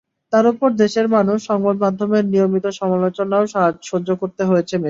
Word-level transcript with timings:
তার 0.33 0.45
ওপর 0.47 0.69
দেশের 0.81 1.07
মানুষ, 1.07 1.37
সংবাদমাধ্যমের 1.47 2.25
নিয়মিত 2.25 2.65
সমালোচনাও 2.79 3.43
সহ্য 3.83 4.09
করতে 4.21 4.43
হয়েছে 4.43 4.65
মেসিকে। 4.65 4.79